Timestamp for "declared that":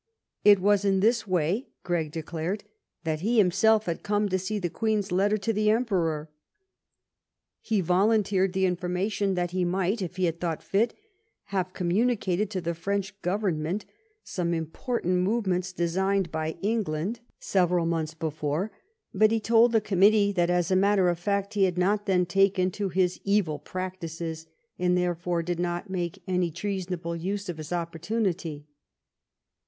2.11-3.19